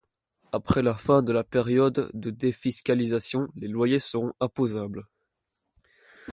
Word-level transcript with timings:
Après 0.51 0.81
la 0.81 0.95
fin 0.95 1.21
de 1.21 1.31
la 1.31 1.43
période 1.43 2.09
de 2.15 2.31
défiscalisation, 2.31 3.49
les 3.55 3.67
loyers 3.67 3.99
seront 3.99 4.33
imposables. 4.39 5.05